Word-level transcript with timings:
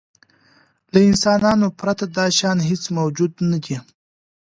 له 0.91 0.99
انسانانو 1.09 1.67
پرته 1.79 2.05
دا 2.17 2.25
شیان 2.37 2.59
هېڅ 2.69 2.83
موجود 2.97 3.31
نهدي. 3.49 3.77